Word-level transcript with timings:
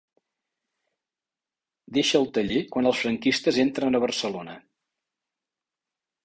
Deixa 1.97 2.21
el 2.21 2.25
taller 2.37 2.63
quan 2.77 2.89
els 2.93 3.03
franquistes 3.05 3.61
entren 3.65 4.01
a 4.01 4.03
Barcelona. 4.07 4.57